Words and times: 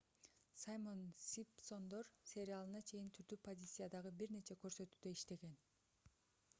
саймон 0.61 1.01
симпсондор 1.23 2.09
сериалына 2.31 2.81
чейин 2.91 3.13
түрдүү 3.19 3.39
позициядагы 3.49 4.13
бир 4.23 4.35
нече 4.39 4.57
көрсөтүүдө 4.65 5.13
иштеген 5.19 5.55